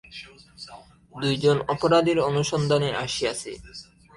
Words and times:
দুই 1.15 1.35
জন 1.43 1.57
অপরাধীর 1.73 2.19
অনুসন্ধানে 2.29 2.89
আসিয়াছি। 3.03 3.51